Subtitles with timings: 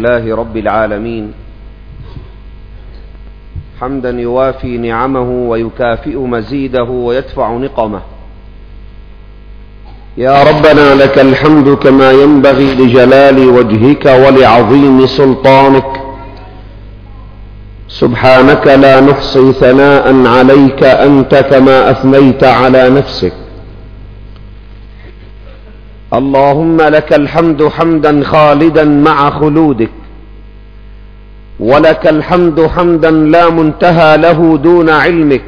[0.00, 1.32] الله رب العالمين.
[3.80, 8.00] حمدا يوافي نعمه ويكافئ مزيده ويدفع نقمه.
[10.16, 16.00] يا ربنا لك الحمد كما ينبغي لجلال وجهك ولعظيم سلطانك.
[17.88, 23.47] سبحانك لا نحصي ثناء عليك أنت كما أثنيت على نفسك.
[26.14, 29.90] اللهم لك الحمد حمدا خالدا مع خلودك
[31.60, 35.44] ولك الحمد حمدا لا منتهى له دون علمك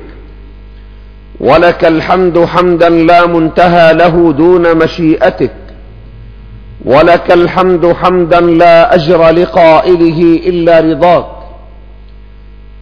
[1.40, 5.52] ولك الحمد حمدا لا منتهى له دون مشيئتك
[6.84, 11.26] ولك الحمد حمدا لا أجر لقائله إلا رضاك.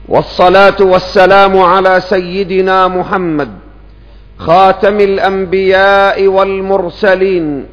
[0.08, 3.67] والصلاة والسلام على سيدنا محمد
[4.38, 7.66] خاتم الأنبياء والمرسلين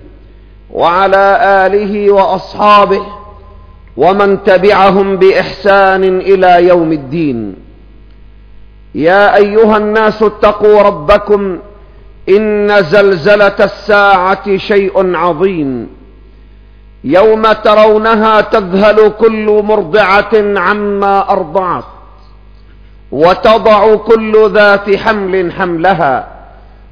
[0.72, 3.06] وعلى آله وأصحابه
[3.98, 7.56] ومن تبعهم بإحسان إلى يوم الدين.
[8.96, 11.60] يا أيها الناس اتقوا ربكم
[12.30, 15.88] إن زلزلة الساعة شيء عظيم.
[17.04, 21.84] يوم ترونها تذهل كل مرضعة عما أرضعت
[23.12, 26.35] وتضع كل ذات حمل حملها.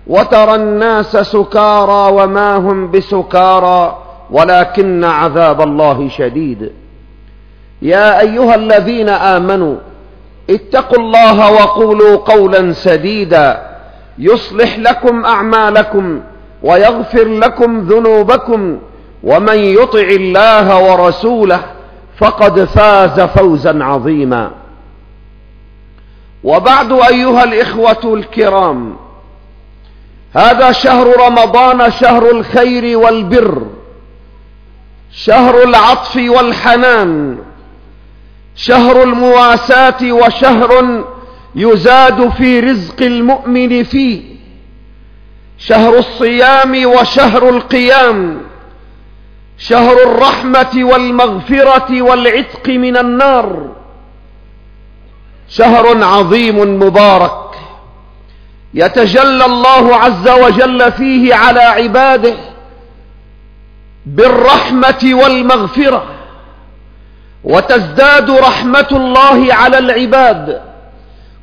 [0.08, 3.98] وترى الناس سكارى وما هم بسكارى
[4.32, 6.72] ولكن عذاب الله شديد.
[7.82, 9.76] يا أيها الذين آمنوا
[10.50, 13.74] اتقوا الله وقولوا قولا سديدا.
[14.20, 16.22] يصلح لكم أعمالكم
[16.64, 18.80] ويغفر لكم ذنوبكم.
[19.24, 21.60] ومن يطع الله ورسوله
[22.18, 24.52] فقد فاز فوزا عظيما.
[26.44, 29.03] وبعد أيها الإخوة الكرام
[30.34, 33.62] هذا شهر رمضان شهر الخير والبر
[35.12, 37.38] شهر العطف والحنان
[38.56, 41.04] شهر المواساة وشهر
[41.56, 44.22] يزاد في رزق المؤمن فيه
[45.58, 48.42] شهر الصيام وشهر القيام
[49.58, 53.70] شهر الرحمة والمغفرة والعتق من النار
[55.50, 57.43] شهر عظيم مبارك.
[58.74, 62.34] يتجلى الله عز وجل فيه على عباده
[64.06, 66.04] بالرحمة والمغفرة
[67.44, 70.62] وتزداد رحمة الله على العباد.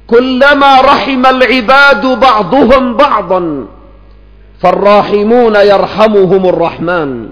[0.07, 3.67] كلما رحم العباد بعضهم بعضا
[4.61, 7.29] فالراحمون يرحمهم الرحمن.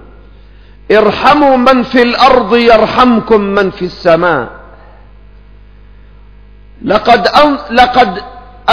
[0.93, 4.49] ارحموا من في الأرض يرحمكم من في السماء.
[6.85, 8.23] لقد, أن لقد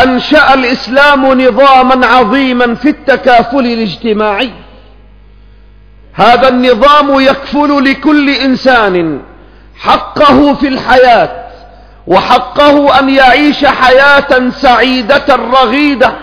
[0.04, 4.52] أنشأ الإسلام نظاما عظيما في التكافل الاجتماعي.
[6.14, 9.22] هذا النظام يكفل لكل إنسان
[9.80, 11.46] حقه في الحياة
[12.08, 16.14] وحقه أن يعيش حياة سعيدة رغيدة.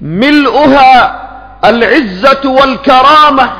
[0.00, 1.22] ملؤها
[1.64, 3.50] العزة والكرامة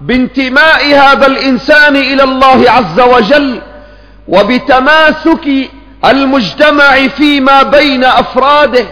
[0.00, 3.60] بانتماء هذا الإنسان إلى الله عز وجل
[4.28, 5.70] وبتماسك
[6.04, 8.84] المجتمع فيما بين أفراده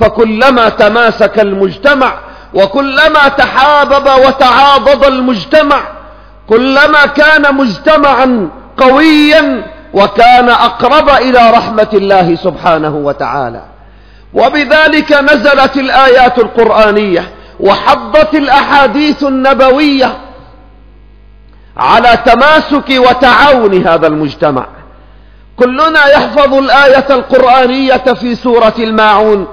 [0.00, 2.12] فكلما تماسك المجتمع
[2.54, 5.80] وكلما تحابب وتعاضد المجتمع
[6.48, 9.62] كلما كان مجتمعا قويا
[9.94, 13.62] وكان أقرب إلى رحمة الله سبحانه وتعالى.
[14.34, 17.24] وبذلك نزلت الآيات القرآنية
[17.60, 20.12] وحضت الأحاديث النبوية
[21.76, 24.66] على تماسك وتعاون هذا المجتمع.
[25.60, 29.46] كلنا يحفظ الآية القرآنية في سورة الماعون.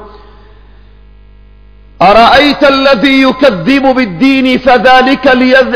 [2.01, 5.27] أرأيت الذي يكذب بالدين فذلك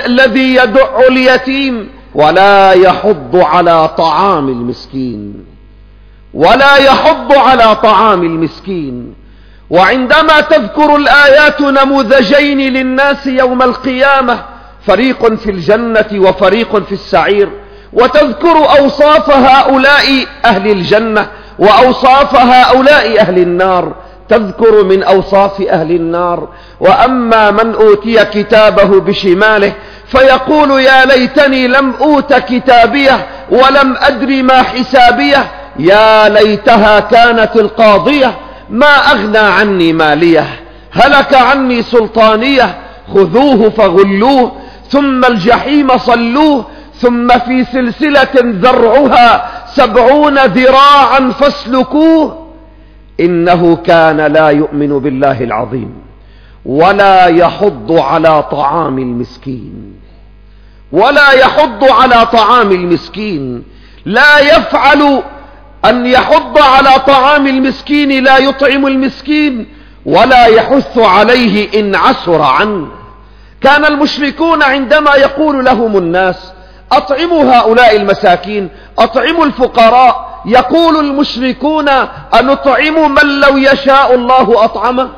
[0.06, 5.46] الذي يدع اليتيم ولا يحض على طعام المسكين.
[6.34, 9.14] ولا يحض على طعام المسكين.
[9.70, 14.44] وعندما تذكر الآيات نموذجين للناس يوم القيامة
[14.88, 17.50] فريق في الجنة وفريق في السعير
[17.94, 21.28] وتذكر أوصاف هؤلاء أهل الجنة
[21.60, 23.94] وأوصاف هؤلاء أهل النار.
[24.30, 26.48] تذكر من أوصاف أهل النار.
[26.80, 29.74] وأما من أوتي كتابه بشماله
[30.08, 35.46] فيقول يا ليتني لم أوت كتابيه ولم أدر ما حسابيه.
[35.80, 38.34] يا ليتها كانت القاضية
[38.70, 40.46] ما أغنى عني ماليه.
[40.92, 42.76] هلك عني سلطانيه
[43.14, 44.52] خذوه فغلوه
[44.90, 46.66] ثم الجحيم صلوه
[47.02, 52.48] ثم في سلسلة ذرعها سبعون ذراعا فاسلكوه.
[53.20, 55.94] إنه كان لا يؤمن بالله العظيم
[56.66, 59.94] ولا يحض على طعام المسكين.
[60.92, 63.64] ولا يحض على طعام المسكين.
[64.06, 65.24] لا يفعل
[65.86, 69.68] أن يحض على طعام المسكين لا يطعم المسكين
[70.06, 72.88] ولا يحث عليه إن عسر عنه.
[73.62, 76.54] كان المشركون عندما يقول لهم الناس
[76.92, 81.90] أطعموا هؤلاء المساكين أطعموا الفقراء يقول المشركون
[82.40, 85.10] أنطعم من لو يشاء الله أطعمه؟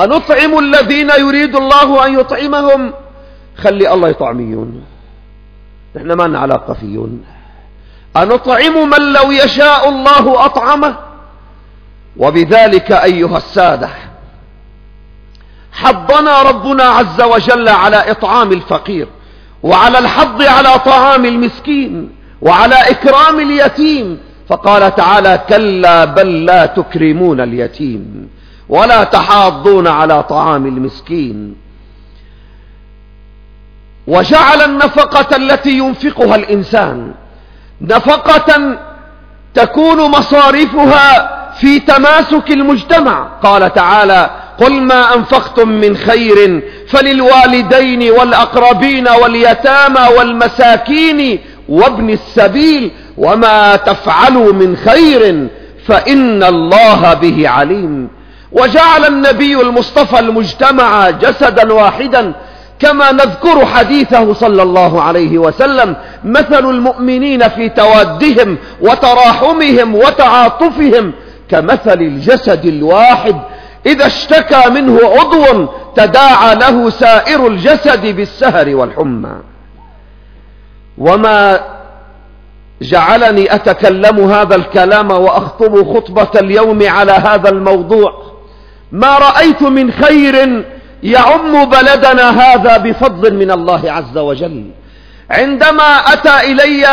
[0.00, 2.92] أنطعم الذين يريد الله أن يطعمهم؟
[3.56, 4.84] خلي الله يطعميون.
[5.96, 7.24] نحن ما لنا علاقة فيون
[8.16, 10.96] أنطعم من لو يشاء الله أطعمه؟
[12.16, 13.88] وبذلك أيها السادة
[15.72, 19.08] حضنا ربنا عز وجل على إطعام الفقير.
[19.64, 22.10] وعلى الحض على طعام المسكين
[22.42, 24.18] وعلى إكرام اليتيم
[24.48, 28.28] فقال تعالى كلا بل لا تكرمون اليتيم
[28.68, 31.56] ولا تحاضون على طعام المسكين.
[34.06, 37.14] وجعل النفقة التي ينفقها الإنسان
[37.80, 38.78] نفقة
[39.54, 43.28] تكون مصارفها في تماسك المجتمع.
[43.42, 54.52] قال تعالى قل ما أنفقتم من خير فللوالدين والأقربين واليتامى والمساكين وابن السبيل وما تفعلوا
[54.52, 55.48] من خير
[55.86, 58.08] فإن الله به عليم.
[58.52, 62.32] وجعل النبي المصطفى المجتمع جسدا واحدا
[62.78, 71.12] كما نذكر حديثه صلى الله عليه وسلم مثل المؤمنين في توادهم وتراحمهم وتعاطفهم
[71.50, 73.36] كمثل الجسد الواحد
[73.86, 79.34] إذا اشتكى منه عضو تداعى له سائر الجسد بالسهر والحمى.
[80.98, 81.60] وما
[82.82, 88.12] جعلني أتكلم هذا الكلام وأخطب خطبة اليوم على هذا الموضوع.
[88.92, 90.64] ما رأيت من خير
[91.02, 94.70] يعم بلدنا هذا بفضل من الله عز وجل.
[95.30, 96.86] عندما أتى إلي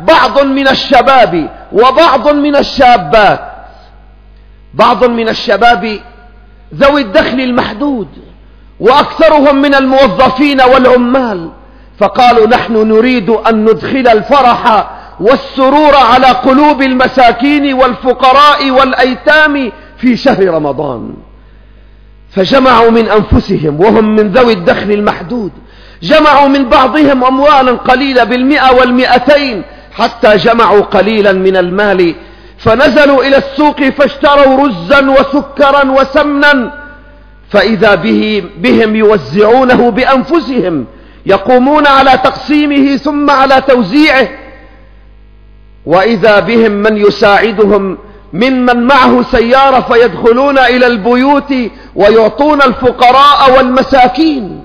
[0.00, 3.40] بعض من الشباب وبعض من الشابات
[4.74, 5.98] بعض من الشباب
[6.74, 8.08] ذوي الدخل المحدود
[8.80, 11.50] وأكثرهم من الموظفين والعمال.
[11.98, 14.90] فقالوا نحن نريد أن ندخل الفرح
[15.20, 21.14] والسرور على قلوب المساكين والفقراء والأيتام في شهر رمضان.
[22.30, 25.52] فجمعوا من أنفسهم وهم من ذوي الدخل المحدود.
[26.02, 29.62] جمعوا من بعضهم أموالا قليلة بالمئة والمئتين
[29.92, 32.14] حتى جمعوا قليلا من المال
[32.58, 36.72] فنزلوا إلى السوق فاشتروا رزا وسكرا وسمنا
[37.50, 40.86] فإذا به بهم يوزعونه بأنفسهم
[41.26, 44.28] يقومون على تقسيمه ثم على توزيعه
[45.86, 47.98] وإذا بهم من يساعدهم
[48.32, 51.54] ممن معه سيارة فيدخلون إلى البيوت
[51.96, 54.64] ويعطون الفقراء والمساكين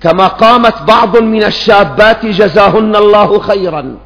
[0.00, 3.96] كما قامت بعض من الشابات جزاهن الله خيرا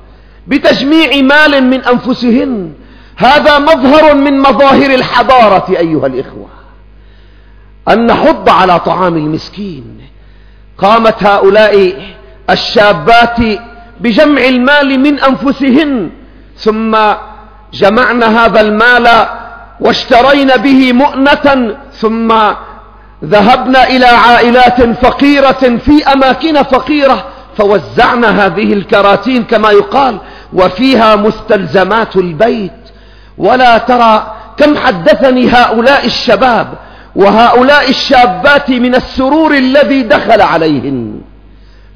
[0.46, 2.72] بتجميع مال من أنفسهن
[3.18, 6.48] هذا مظهر من مظاهر الحضارة أيها الإخوة.
[7.88, 10.00] أن نحض على طعام المسكين.
[10.78, 11.94] قامت هؤلاء
[12.50, 13.36] الشابات
[14.00, 16.10] بجمع المال من أنفسهن.
[16.56, 16.96] ثم
[17.72, 19.26] جمعنا هذا المال
[19.80, 21.76] واشترينا به مؤنة.
[21.92, 22.34] ثم
[23.24, 27.24] ذهبنا إلى عائلات فقيرة في أماكن فقيرة.
[27.56, 30.18] فوزعنا هذه الكراتين كما يقال.
[30.52, 32.72] وفيها مستلزمات البيت.
[33.38, 36.68] ولا ترى كم حدثني هؤلاء الشباب
[37.16, 41.20] وهؤلاء الشابات من السرور الذي دخل عليهن.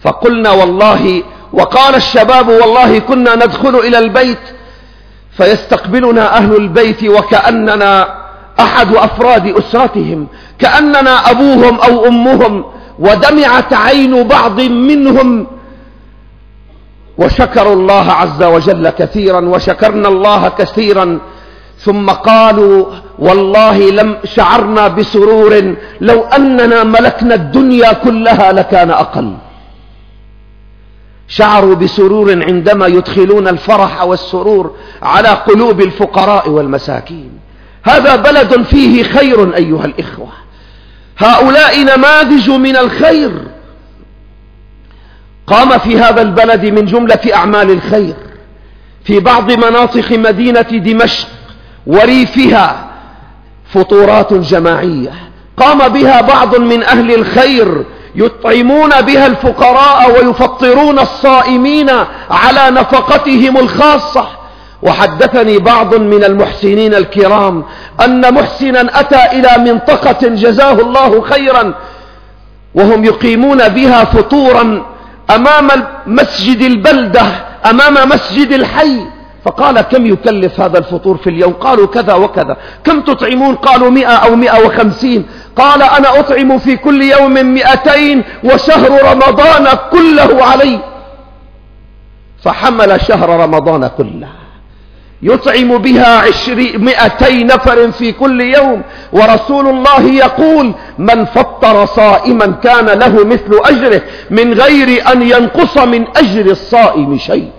[0.01, 1.23] فقلنا والله
[1.53, 4.39] وقال الشباب والله كنا ندخل إلى البيت
[5.37, 8.23] فيستقبلنا أهل البيت وكأننا
[8.61, 10.27] أحد أفراد أسرتهم
[10.59, 12.65] كأننا أبوهم أو أمهم
[12.99, 15.47] ودمعت عين بعض منهم.
[17.19, 21.19] وشكروا الله عز وجل كثيرا وشكرنا الله كثيرا
[21.85, 22.87] ثم قالوا
[23.19, 29.35] والله لم شعرنا بسرور لو أننا ملكنا الدنيا كلها لكان أقل.
[31.29, 37.31] شعروا بسرور عندما يدخلون الفرح والسرور على قلوب الفقراء والمساكين.
[37.83, 40.29] هذا بلد فيه خير أيها الإخوة.
[41.19, 43.33] هؤلاء نماذج من الخير.
[45.47, 48.15] قام في هذا البلد من جملة أعمال الخير.
[49.05, 51.29] في بعض مناطق مدينة دمشق
[51.87, 52.77] وريفها
[53.75, 55.13] فطورات جماعية.
[55.57, 57.85] قام بها بعض من أهل الخير
[58.15, 61.91] يطعمون بها الفقراء ويفطرون الصائمين
[62.31, 64.27] على نفقتهم الخاصة.
[64.83, 67.65] وحدثني بعض من المحسنين الكرام
[68.05, 71.75] أن محسنا أتى إلى منطقة جزاه الله خيرا
[72.75, 74.87] وهم يقيمون بها فطورا
[75.31, 75.69] أمام
[76.07, 77.23] مسجد البلدة
[77.71, 79.07] أمام مسجد الحي.
[79.45, 82.57] فقال كم يكلف هذا الفطور في اليوم؟ قالوا كذا وكذا.
[82.85, 85.27] كم تطعمون؟ قالوا مئة أو مئة وخمسين.
[85.57, 90.79] قال أنا أطعم في كل يوم مئتين وشهر رمضان كله علي.
[92.43, 94.29] فحمل شهر رمضان كله.
[95.23, 98.83] يطعم بها عشري مئتي نفر في كل يوم.
[99.13, 106.05] ورسول الله يقول من فطر صائما كان له مثل أجره من غير أن ينقص من
[106.17, 107.51] أجر الصائم شيء.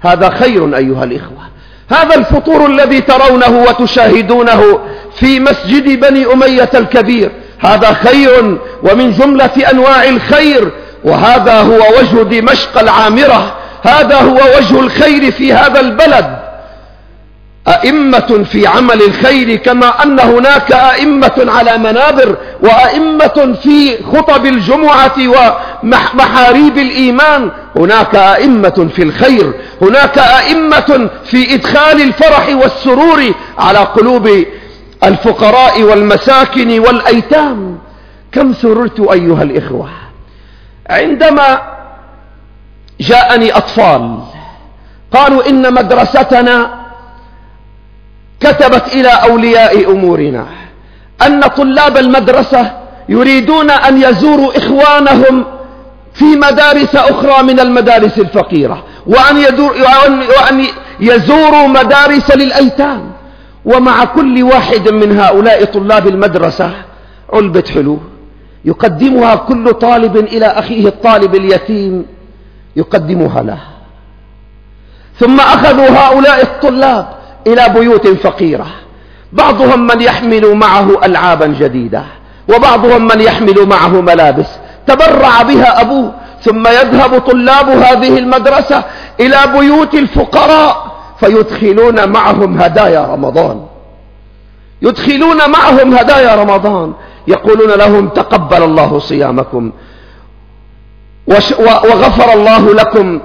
[0.00, 1.50] هذا خير أيها الإخوة.
[1.90, 4.78] هذا الفطور الذي ترونه وتشاهدونه
[5.14, 7.32] في مسجد بني أمية الكبير.
[7.58, 10.70] هذا خير ومن جملة أنواع الخير.
[11.04, 13.56] وهذا هو وجه دمشق العامرة.
[13.82, 16.39] هذا هو وجه الخير في هذا البلد.
[17.68, 26.78] أئمة في عمل الخير كما أن هناك أئمة على منابر وأئمة في خطب الجمعة ومحاريب
[26.78, 27.50] الإيمان.
[27.76, 29.52] هناك أئمة في الخير
[29.82, 33.22] هناك أئمة في إدخال الفرح والسرور
[33.58, 34.44] على قلوب
[35.04, 37.78] الفقراء والمساكن والأيتام.
[38.32, 39.88] كم سررت أيها الإخوة؟
[40.90, 41.62] عندما
[43.00, 44.18] جاءني أطفال
[45.12, 46.79] قالوا إن مدرستنا
[48.40, 50.46] كتبت إلى أولياء أمورنا
[51.26, 52.72] أن طلاب المدرسة
[53.08, 55.44] يريدون أن يزوروا إخوانهم
[56.14, 59.72] في مدارس أخرى من المدارس الفقيرة وأن, يدور
[60.28, 60.66] وأن
[61.00, 63.12] يزوروا مدارس للأيتام.
[63.64, 66.70] ومع كل واحد من هؤلاء طلاب المدرسة
[67.32, 67.98] علبة حلو.
[68.64, 72.06] يقدمها كل طالب إلى أخيه الطالب اليتيم
[72.76, 73.58] يقدمها له.
[75.18, 78.66] ثم أخذوا هؤلاء الطلاب إلى بيوت فقيرة.
[79.32, 82.02] بعضهم من يحمل معه ألعابا جديدة
[82.54, 84.48] وبعضهم من يحمل معه ملابس.
[84.86, 88.84] تبرع بها أبوه ثم يذهب طلاب هذه المدرسة
[89.20, 93.66] إلى بيوت الفقراء فيدخلون معهم هدايا رمضان.
[94.82, 96.92] يدخلون معهم هدايا رمضان.
[97.28, 99.72] يقولون لهم تقبل الله صيامكم
[101.58, 103.20] وغفر الله لكم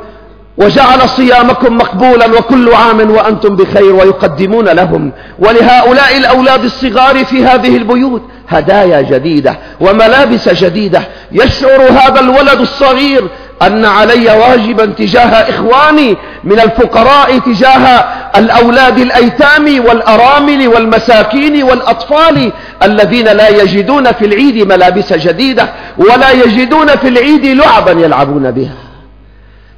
[0.57, 5.11] وجعل صيامكم مقبولا وكل عام وأنتم بخير ويقدمون لهم.
[5.39, 11.01] ولهؤلاء الأولاد الصغار في هذه البيوت هدايا جديدة وملابس جديدة.
[11.31, 13.27] يشعر هذا الولد الصغير
[13.61, 22.51] أن علي واجبا تجاه إخواني من الفقراء تجاه الأولاد الأيتام والأرامل والمساكين والأطفال
[22.83, 28.84] الذين لا يجدون في العيد ملابس جديدة ولا يجدون في العيد لعبا يلعبون بها.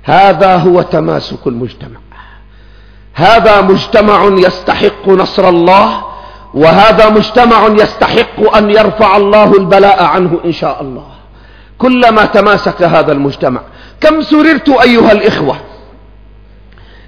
[0.08, 2.00] هذا هو تماسك المجتمع.
[3.14, 6.02] هذا مجتمع يستحق نصر الله
[6.54, 11.06] وهذا مجتمع يستحق أن يرفع الله البلاء عنه إن شاء الله.
[11.78, 13.62] كلما تماسك هذا المجتمع
[14.02, 15.58] كم سررت أيها الإخوة؟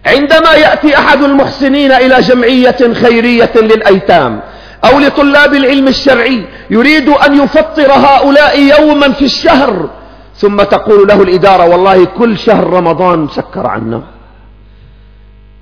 [0.06, 4.42] عندما يأتي أحد المحسنين إلى جمعية خيرية للأيتام
[4.86, 9.90] أو لطلاب العلم الشرعي يريد أن يفطر هؤلاء يوما في الشهر
[10.40, 14.02] ثم تقول له الإدارة والله كل شهر رمضان مسكر عنا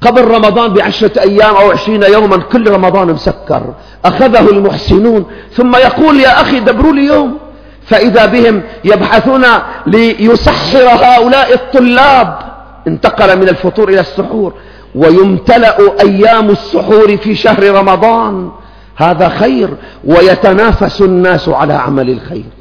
[0.01, 3.73] قبل رمضان بعشرة أيام أو عشرين يوما كل رمضان مسكر.
[4.05, 5.25] أخذه المحسنون.
[5.51, 7.37] ثم يقول يا أخي دبروا لي يوم
[7.85, 9.45] فإذا بهم يبحثون
[9.87, 12.39] ليسحر هؤلاء الطلاب.
[12.87, 14.53] انتقل من الفطور إلى السحور.
[14.95, 18.51] ويمتلأ أيام السحور في شهر رمضان.
[18.95, 19.69] هذا خير.
[20.03, 22.56] ويتنافس الناس على عمل الخير.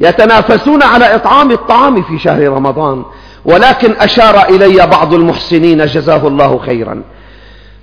[0.00, 3.04] يتنافسون على إطعام الطعام في شهر رمضان.
[3.44, 7.02] ولكن أشار إلي بعض المحسنين جزاه الله خيرا.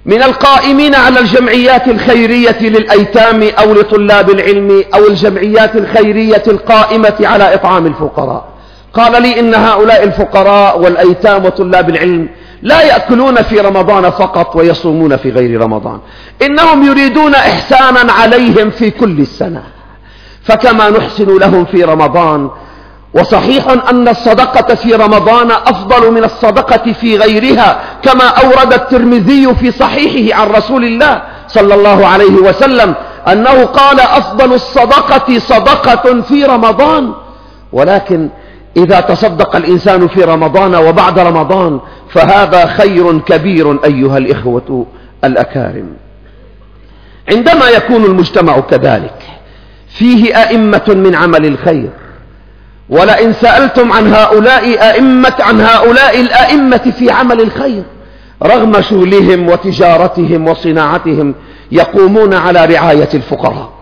[0.05, 7.85] من القائمين على الجمعيات الخيرية للأيتام أو لطلاب العلم أو الجمعيات الخيرية القائمة على إطعام
[7.85, 8.45] الفقراء.
[8.93, 12.29] قال لي إن هؤلاء الفقراء والأيتام وطلاب العلم
[12.61, 15.99] لا يأكلون في رمضان فقط ويصومون في غير رمضان.
[16.41, 19.63] إنهم يريدون إحسانا عليهم في كل السنة.
[20.43, 22.49] فكما نحسن لهم في رمضان.
[23.13, 30.41] وصحيح أن الصدقة في رمضان أفضل من الصدقة في غيرها كما أورد الترمذي في صحيحه
[30.41, 32.95] عن رسول الله صلى الله عليه وسلم
[33.27, 37.13] أنه قال أفضل الصدقة صدقة في رمضان.
[37.73, 38.29] ولكن
[38.77, 44.85] إذا تصدق الإنسان في رمضان وبعد رمضان فهذا خير كبير أيها الإخوة
[45.23, 45.93] الأكارم.
[47.31, 49.22] عندما يكون المجتمع كذلك
[49.97, 51.89] فيه أئمة من عمل الخير.
[52.89, 57.83] ولئن سألتم عن هؤلاء أئمة عن هؤلاء الأئمة في عمل الخير
[58.43, 61.35] رغم شغلهم وتجارتهم وصناعتهم
[61.71, 63.73] يقومون على رعاية الفقراء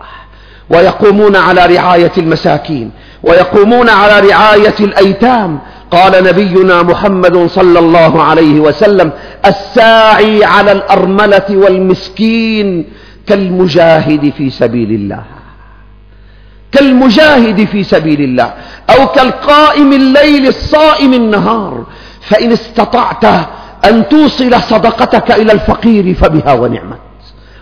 [0.70, 2.90] ويقومون على رعاية المساكين
[3.22, 5.58] ويقومون على رعاية الأيتام.
[5.90, 9.10] قال نبينا محمد صلى الله عليه وسلم
[9.46, 12.84] الساعي على الأرملة والمسكين
[13.26, 15.22] كالمجاهد في سبيل الله.
[16.72, 18.52] كالمجاهد في سبيل الله
[18.90, 21.84] أو كالقائم الليل الصائم النهار
[22.20, 23.24] فإن استطعت
[23.84, 26.98] أن توصل صدقتك إلى الفقير فبها ونعمت.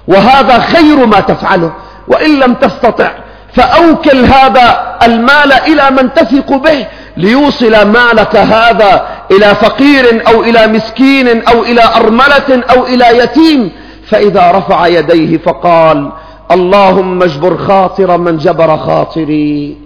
[0.08, 1.72] وهذا خير ما تفعله
[2.08, 3.10] وإن لم تستطع
[3.52, 6.86] فأوكل هذا المال إلى من تثق به
[7.16, 13.70] ليوصل مالك هذا إلى فقير أو إلى مسكين أو إلى أرملة أو إلى يتيم
[14.06, 16.12] فإذا رفع يديه فقال
[16.52, 19.76] اللهم اجبر خاطر من جبر خاطري.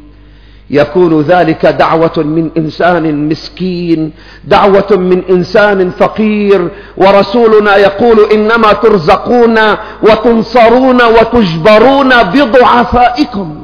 [0.71, 4.13] يكون ذلك دعوة من إنسان مسكين
[4.45, 6.69] دعوة من إنسان فقير.
[6.97, 9.59] ورسولنا يقول إنما ترزقون
[10.03, 13.57] وتنصرون وتجبرون بضعفائكم.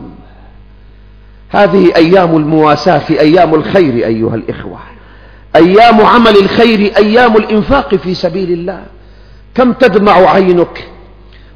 [1.49, 4.78] هذه أيام المواساة أيام الخير أيها الإخوة.
[5.57, 8.83] أيام عمل الخير أيام الإنفاق في سبيل الله.
[9.54, 10.88] كم تدمع عينك؟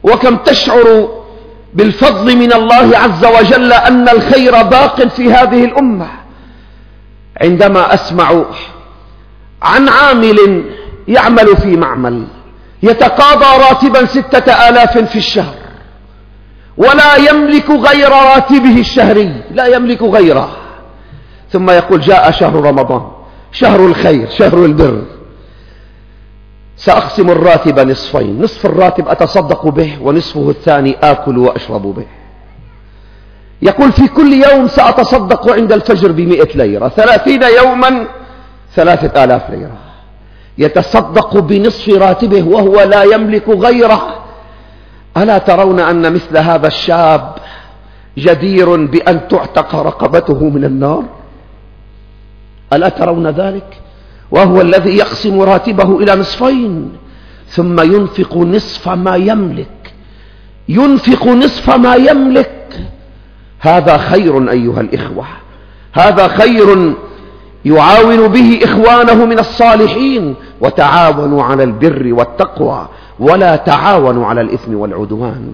[0.02, 1.08] وكم تشعر
[1.74, 6.06] بالفضل من الله عز وجل أن الخير باق في هذه الأمة.
[7.40, 8.44] عندما أسمع
[9.62, 10.64] عن عامل
[11.08, 12.26] يعمل في معمل
[12.82, 15.54] يتقاضى راتبا ستة آلاف في الشهر
[16.76, 20.56] ولا يملك غير راتبه الشهري لا يملك غيره.
[21.50, 23.02] ثم يقول جاء شهر رمضان
[23.52, 25.02] شهر الخير شهر البر.
[26.76, 28.42] سأقسم الراتب نصفين.
[28.42, 32.06] نصف الراتب أتصدق به ونصفه الثاني آكل وأشرب به.
[33.62, 36.88] يقول في كل يوم سأتصدق عند الفجر بمئة ليرة.
[36.88, 38.06] ثلاثين يوما
[38.74, 39.78] ثلاثة آلاف ليرة.
[40.58, 44.24] يتصدق بنصف راتبه وهو لا يملك غيره.
[45.16, 47.34] ألا ترون أن مثل هذا الشاب
[48.18, 51.02] جدير بأن تعتق رقبته من النار؟
[52.72, 53.80] ألا ترون ذلك؟
[54.34, 56.92] وهو الذي يقسم راتبه إلى نصفين
[57.48, 59.94] ثم ينفق نصف ما يملك.
[60.68, 62.80] ينفق نصف ما يملك.
[63.60, 65.24] هذا خير أيها الإخوة.
[65.92, 66.94] هذا خير
[67.64, 70.34] يعاون به إخوانه من الصالحين.
[70.60, 72.88] وتعاونوا على البر والتقوى
[73.20, 75.52] ولا تعاونوا على الإثم والعدوان.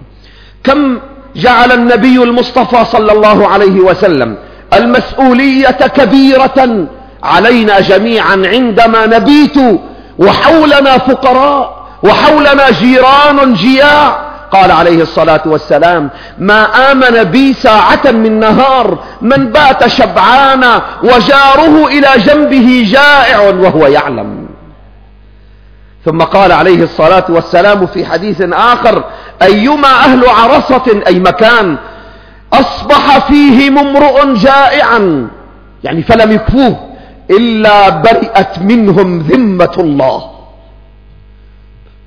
[0.63, 0.99] كم
[1.35, 4.37] جعل النبي المصطفى صلى الله عليه وسلم
[4.73, 6.87] المسؤولية كبيرة
[7.23, 9.57] علينا جميعا عندما نبيت
[10.19, 14.31] وحولنا فقراء وحولنا جيران جياع.
[14.51, 22.07] قال عليه الصلاة والسلام ما آمن بي ساعة من نهار من بات شبعانا وجاره إلى
[22.17, 24.47] جنبه جائع وهو يعلم.
[26.05, 29.03] ثم قال عليه الصلاة والسلام في حديث آخر
[29.41, 31.77] أيما أهل عرصة أي مكان
[32.53, 35.27] أصبح فيهم امرؤ جائعا.
[35.83, 36.90] يعني فلم يكفوه.
[37.29, 40.31] إلا برئت منهم ذمة الله.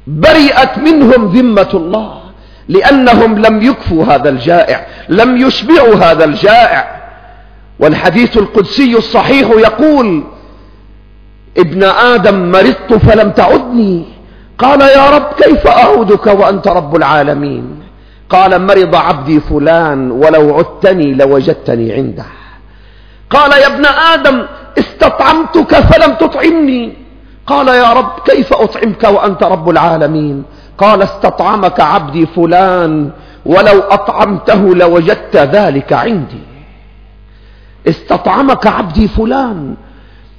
[0.06, 2.20] برئت منهم ذمة الله.
[2.68, 7.00] لأنهم لم يكفوا هذا الجائع لم يشبعوا هذا الجائع.
[7.78, 10.24] والحديث القدسي الصحيح يقول
[11.58, 14.04] ابن آدم مرضت فلم تعدني.
[14.58, 17.80] قال يا رب كيف أعودك وأنت رب العالمين؟
[18.30, 22.24] قال مرض عبدي فلان ولو عدتني لوجدتني عنده.
[23.30, 24.46] قال يا ابن آدم
[24.78, 26.96] استطعمتك فلم تطعمني.
[27.46, 30.44] قال يا رب كيف أطعمك وأنت رب العالمين؟
[30.78, 33.10] قال استطعمك عبدي فلان
[33.46, 36.42] ولو أطعمته لوجدت ذلك عندي.
[37.88, 39.74] استطعمك عبدي فلان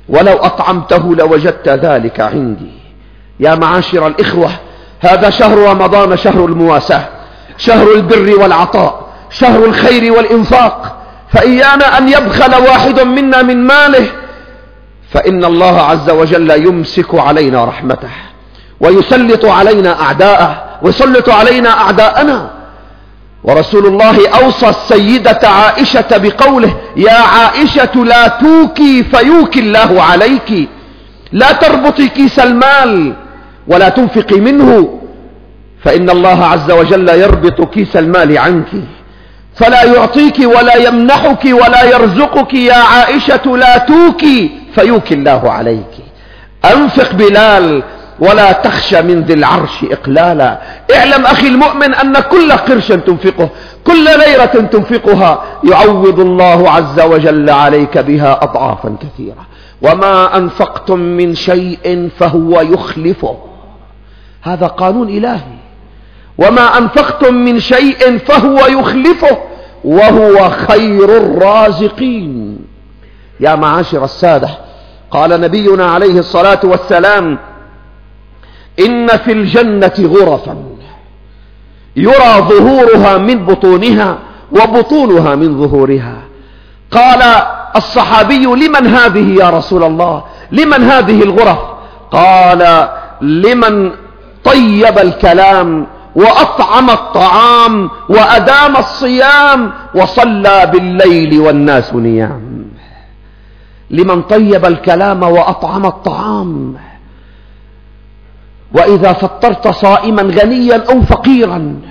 [0.10, 2.72] ولو أطعمته لوجدت ذلك عندي.
[3.40, 4.50] يا معاشر الإخوة
[5.00, 7.06] هذا شهر رمضان شهر المواساة
[7.58, 10.92] شهر البر والعطاء شهر الخير والإنفاق.
[11.30, 14.08] فإيانا أن يبخل واحد منا من ماله
[15.16, 18.10] فإن الله عز وجل يمسك علينا رحمته
[18.80, 22.50] ويسلط علينا أعداءه ويسلط علينا أعداءنا.
[23.44, 30.70] ورسول الله أوصى السيدة عائشة بقوله يا عائشة لا توكي فيوكي الله عليك
[31.32, 33.14] لا تربطي كيس المال
[33.68, 35.00] ولا تنفقي منه
[35.84, 38.72] فإن الله عز وجل يربط كيس المال عنك.
[39.56, 45.94] فلا يعطيك ولا يمنحك ولا يرزقك يا عائشة لا توكي فيوكي الله عليك.
[46.66, 47.84] أنفق بلال
[48.20, 50.62] ولا تخشى من ذي العرش إقلالا.
[50.96, 53.50] اعلم أخي المؤمن أن كل قرش تنفقه
[53.84, 55.44] كل ليرة تنفقها.
[55.64, 59.46] يعوض الله عز وجل عليك بها أضعافا كثيرة.
[59.82, 63.38] وما أنفقتم من شيء فهو يخلفه.
[64.42, 65.56] هذا قانون إلهي.
[66.38, 69.38] وما أنفقتم من شيء فهو يخلفه.
[69.84, 72.60] وهو خير الرازقين.
[73.40, 74.65] يا معاشر السادة
[75.16, 77.38] قال نبينا عليه الصلاة والسلام
[78.80, 80.56] إن في الجنة غرفا.
[81.96, 84.18] يرى ظهورها من بطونها
[84.52, 86.18] وبطونها من ظهورها.
[86.92, 87.22] قال
[87.76, 91.60] الصحابي لمن هذه يا رسول الله؟ لمن هذه الغرف؟
[92.12, 92.90] قال
[93.22, 93.92] لمن
[94.44, 102.66] طيب الكلام وأطعم الطعام وأدام الصيام وصلى بالليل والناس نيام
[103.90, 106.76] لمن طيب الكلام وأطعم الطعام.
[108.74, 111.82] وإذا فطرت صائما غنيا أو فقيرا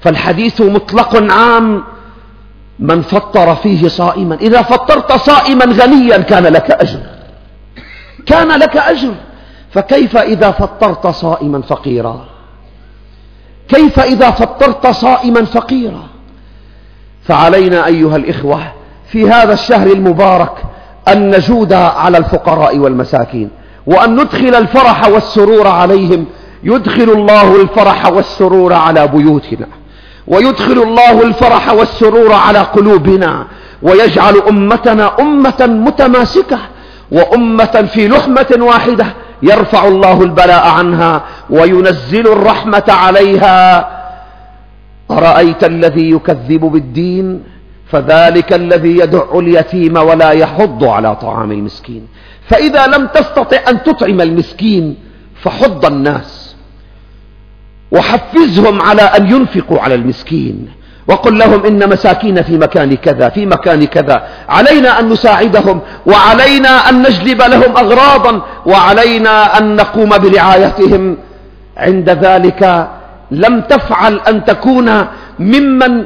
[0.00, 1.84] فالحديث مطلق عام.
[2.78, 7.00] من فطر فيه صائما إذا فطرت صائما غنيا كان لك أجر.
[8.26, 9.14] كان لك أجر.
[9.70, 12.24] فكيف إذا فطرت صائما فقيرا؟
[13.68, 16.02] كيف إذا فطرت صائما فقيرا؟
[17.22, 18.62] فعلينا أيها الإخوة
[19.06, 20.62] في هذا الشهر المبارك
[21.08, 23.50] أن نجود على الفقراء والمساكين
[23.86, 26.26] وأن ندخل الفرح والسرور عليهم.
[26.64, 29.66] يدخل الله الفرح والسرور على بيوتنا
[30.26, 33.46] ويدخل الله الفرح والسرور على قلوبنا
[33.82, 36.58] ويجعل أمتنا أمة متماسكة
[37.12, 39.06] وأمة في لحمة واحدة
[39.42, 43.88] يرفع الله البلاء عنها وينزل الرحمة عليها.
[45.10, 47.42] أرأيت الذي يكذب بالدين؟
[47.92, 52.08] فذلك الذي يدع اليتيم ولا يحض على طعام المسكين.
[52.48, 54.96] فإذا لم تستطع أن تطعم المسكين
[55.42, 56.56] فحض الناس.
[57.92, 60.68] وحفزهم على أن ينفقوا على المسكين.
[61.08, 64.22] وقل لهم إن مساكين في مكان كذا في مكان كذا.
[64.48, 71.16] علينا أن نساعدهم وعلينا أن نجلب لهم أغراضا وعلينا أن نقوم برعايتهم.
[71.76, 72.88] عند ذلك
[73.30, 75.06] لم تفعل أن تكون
[75.38, 76.04] ممن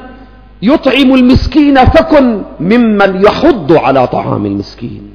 [0.63, 5.11] يطعم المسكين فكن ممن يحض على طعام المسكين.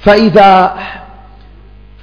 [0.00, 0.74] فإذا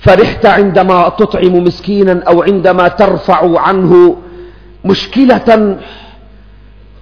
[0.02, 4.18] فرحت عندما تطعم مسكينا أو عندما ترفع عنه
[4.86, 5.78] مشكلة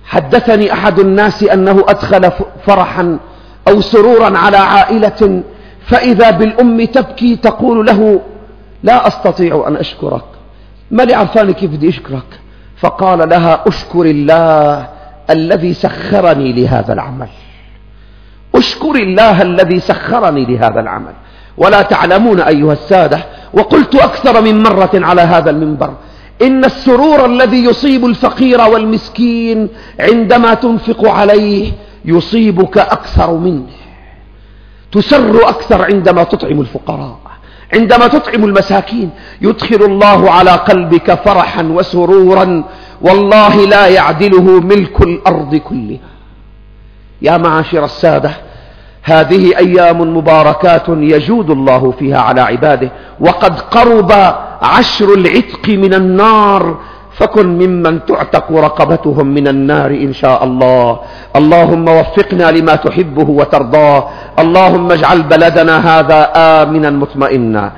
[0.06, 2.32] حدثني أحد الناس أنه أدخل
[2.66, 3.20] فرحا
[3.68, 5.44] أو سرورا على عائلة
[5.86, 8.22] فإذا بالأم تبكي تقول له
[8.84, 10.24] لا أستطيع أن أشكرك.
[10.92, 12.40] ما لي عرفاني كيف بدي أشكرك؟
[12.78, 14.88] فقال لها أشكر الله
[15.30, 17.28] الذي سخرني لهذا العمل.
[18.56, 21.14] أشكر الله الذي سخرني لهذا العمل.
[21.58, 23.20] ولا تعلمون أيها السادة
[23.54, 25.94] وقلت أكثر من مرة على هذا المنبر
[26.42, 31.72] إن السرور الذي يصيب الفقير والمسكين عندما تنفق عليه
[32.06, 33.68] يصيبك أكثر منه
[34.92, 37.20] تسر أكثر عندما تطعم الفقراء.
[37.74, 39.10] عندما تطعم المساكين
[39.42, 42.64] يدخل الله على قلبك فرحا وسرورا
[43.02, 46.00] والله لا يعدله ملك الأرض كلها.
[47.22, 48.32] يا معاشر السادة
[49.04, 54.12] هذه أيام مباركات يجود الله فيها على عباده وقد قرب
[54.62, 56.80] عشر العتق من النار
[57.18, 61.00] فكن ممن تعتق رقبتهم من النار إن شاء الله.
[61.36, 64.10] اللهم وفقنا لما تحبه وترضاه.
[64.40, 67.72] اللهم اجعل بلدنا هذا آمنا مطمئنا.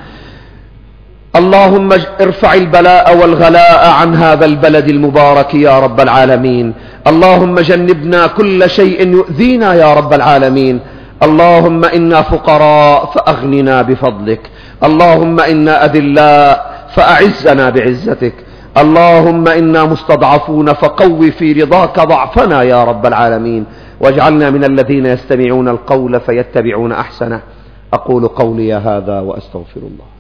[1.36, 1.90] اللهم
[2.22, 6.74] ارفع البلاء والغلاء عن هذا البلد المبارك يا رب العالمين.
[7.08, 10.80] اللهم جنبنا كل شيء يؤذينا يا رب العالمين.
[11.24, 14.42] اللهم إنا فقراء فأغننا بفضلك.
[14.84, 16.54] اللهم إنا أذلاء
[16.96, 18.49] فأعزنا بعزتك.
[18.78, 23.66] اللهم إنا مستضعفون فقو في رضاك ضعفنا يا رب العالمين.
[24.02, 27.42] واجعلنا من الذين يستمعون القول فيتبعون أحسنه.
[27.94, 30.19] أقول قولي هذا وأستغفر الله.